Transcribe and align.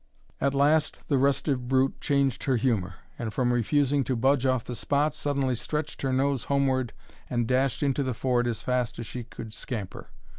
At 0.41 0.55
last 0.55 0.97
the 1.09 1.19
restive 1.19 1.67
brute 1.67 2.01
changed 2.01 2.45
her 2.45 2.55
humour; 2.55 2.95
and, 3.19 3.31
from 3.31 3.53
refusing 3.53 4.03
to 4.05 4.15
budge 4.15 4.47
off 4.47 4.63
the 4.63 4.73
spot, 4.73 5.13
suddenly 5.13 5.53
stretched 5.53 6.01
her 6.01 6.11
nose 6.11 6.45
homeward, 6.45 6.91
and 7.29 7.45
dashed 7.47 7.83
into 7.83 8.01
the 8.01 8.15
ford 8.15 8.47
as 8.47 8.63
fast 8.63 8.97
as 8.97 9.05
she 9.05 9.23
could 9.23 9.53
scamper. 9.53 10.09